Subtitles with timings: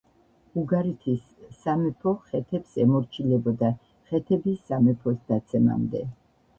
[0.61, 1.27] უგარითის
[1.57, 3.73] სამეფო ხეთებს ემორჩილებოდა
[4.11, 6.09] ხეთების სამეფოს დაცემამდე.